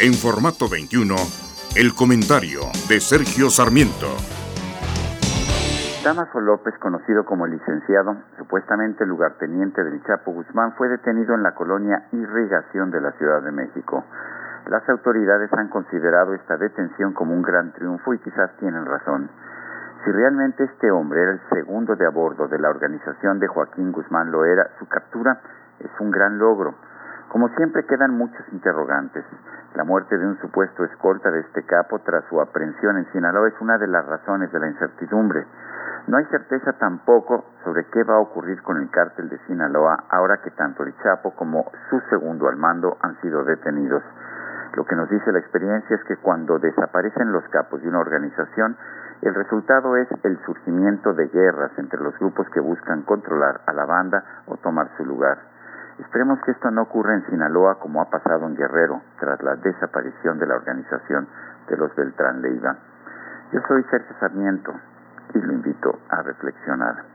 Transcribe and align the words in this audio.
En 0.00 0.14
formato 0.14 0.64
21, 0.64 1.12
el 1.76 1.92
comentario 1.92 2.72
de 2.88 3.04
Sergio 3.04 3.52
Sarmiento. 3.52 4.08
Damaso 6.02 6.40
López, 6.40 6.72
conocido 6.80 7.26
como 7.26 7.46
licenciado, 7.46 8.16
supuestamente 8.38 9.04
lugarteniente 9.04 9.84
del 9.84 10.02
Chapo 10.04 10.32
Guzmán, 10.32 10.72
fue 10.78 10.88
detenido 10.88 11.34
en 11.34 11.42
la 11.42 11.52
colonia 11.52 12.08
Irrigación 12.12 12.90
de 12.90 13.02
la 13.02 13.12
Ciudad 13.20 13.42
de 13.42 13.52
México. 13.52 14.02
Las 14.70 14.88
autoridades 14.88 15.52
han 15.52 15.68
considerado 15.68 16.32
esta 16.32 16.56
detención 16.56 17.12
como 17.12 17.34
un 17.34 17.42
gran 17.42 17.74
triunfo 17.74 18.14
y 18.14 18.20
quizás 18.20 18.56
tienen 18.56 18.86
razón. 18.86 19.28
Si 20.02 20.10
realmente 20.10 20.64
este 20.64 20.90
hombre 20.90 21.20
era 21.20 21.32
el 21.32 21.40
segundo 21.52 21.94
de 21.94 22.06
a 22.06 22.10
bordo 22.10 22.48
de 22.48 22.58
la 22.58 22.70
organización 22.70 23.38
de 23.38 23.48
Joaquín 23.48 23.92
Guzmán 23.92 24.32
lo 24.32 24.46
era, 24.46 24.70
su 24.78 24.88
captura 24.88 25.42
es 25.78 25.90
un 26.00 26.10
gran 26.10 26.38
logro. 26.38 26.74
Como 27.30 27.48
siempre 27.50 27.86
quedan 27.86 28.18
muchos 28.18 28.44
interrogantes. 28.50 29.24
La 29.76 29.84
muerte 29.84 30.18
de 30.18 30.26
un 30.26 30.36
supuesto 30.40 30.82
escolta 30.82 31.30
de 31.30 31.38
este 31.42 31.62
capo 31.62 32.00
tras 32.00 32.24
su 32.28 32.40
aprehensión 32.40 32.98
en 32.98 33.06
Sinaloa 33.12 33.46
es 33.46 33.54
una 33.60 33.78
de 33.78 33.86
las 33.86 34.04
razones 34.04 34.50
de 34.50 34.58
la 34.58 34.66
incertidumbre. 34.66 35.46
No 36.08 36.16
hay 36.16 36.24
certeza 36.24 36.72
tampoco 36.72 37.44
sobre 37.62 37.86
qué 37.92 38.02
va 38.02 38.14
a 38.16 38.18
ocurrir 38.18 38.60
con 38.62 38.78
el 38.78 38.90
cártel 38.90 39.28
de 39.28 39.38
Sinaloa 39.46 40.06
ahora 40.10 40.40
que 40.42 40.50
tanto 40.50 40.82
el 40.82 40.92
Chapo 41.04 41.30
como 41.36 41.70
su 41.88 42.00
segundo 42.10 42.48
al 42.48 42.56
mando 42.56 42.98
han 43.00 43.14
sido 43.20 43.44
detenidos. 43.44 44.02
Lo 44.74 44.84
que 44.84 44.96
nos 44.96 45.08
dice 45.08 45.30
la 45.30 45.38
experiencia 45.38 45.94
es 45.94 46.02
que 46.08 46.16
cuando 46.16 46.58
desaparecen 46.58 47.30
los 47.30 47.44
capos 47.50 47.80
de 47.80 47.88
una 47.90 48.00
organización, 48.00 48.76
el 49.22 49.36
resultado 49.36 49.96
es 49.96 50.08
el 50.24 50.36
surgimiento 50.44 51.12
de 51.14 51.28
guerras 51.28 51.70
entre 51.76 52.00
los 52.00 52.18
grupos 52.18 52.48
que 52.50 52.58
buscan 52.58 53.02
controlar 53.02 53.60
a 53.66 53.72
la 53.72 53.84
banda 53.84 54.24
o 54.46 54.56
tomar 54.56 54.88
su 54.96 55.04
lugar. 55.04 55.38
Esperemos 56.00 56.40
que 56.40 56.52
esto 56.52 56.70
no 56.70 56.82
ocurra 56.82 57.14
en 57.14 57.26
Sinaloa 57.26 57.78
como 57.78 58.00
ha 58.00 58.08
pasado 58.08 58.46
en 58.46 58.56
Guerrero 58.56 59.02
tras 59.18 59.42
la 59.42 59.56
desaparición 59.56 60.38
de 60.38 60.46
la 60.46 60.54
organización 60.54 61.28
de 61.68 61.76
los 61.76 61.94
Beltrán 61.94 62.40
Leiva. 62.40 62.74
Yo 63.52 63.60
soy 63.68 63.84
Sergio 63.90 64.16
Sarmiento 64.18 64.72
y 65.34 65.38
lo 65.40 65.52
invito 65.52 66.00
a 66.08 66.22
reflexionar. 66.22 67.10